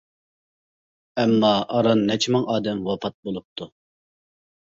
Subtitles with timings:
[1.23, 3.67] ئەمما ئاران نەچچە مىڭ ئادەم ۋاپات بولۇپتۇ.